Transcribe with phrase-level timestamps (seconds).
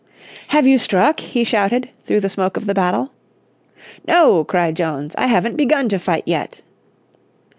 [0.47, 3.11] "Have you struck?" he shouted, through the smoke of the battle.
[4.07, 6.63] "No," cried Jones, "I haven't begun to fight yet."